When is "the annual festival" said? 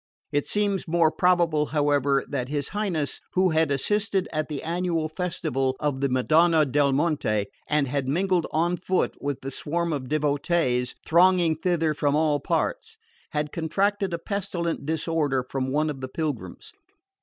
4.49-5.75